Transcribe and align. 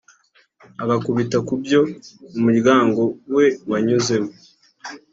agakubita 0.83 1.37
ku 1.47 1.53
byo 1.63 1.79
ubmuryango 2.27 3.01
we 3.35 3.45
wanyuzemo 3.69 4.29